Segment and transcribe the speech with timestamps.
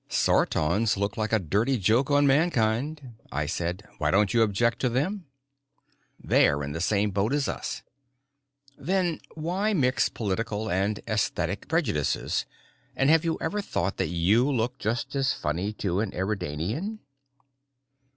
[0.09, 3.87] "Sartons look like a dirty joke on mankind," I said.
[3.99, 5.27] "Why don't you object to them?"
[6.19, 7.83] "They're in the same boat as us."
[8.79, 12.47] "Then why mix political and esthetic prejudices?
[12.95, 17.01] And have you ever thought that you look just as funny to an Eridanian?"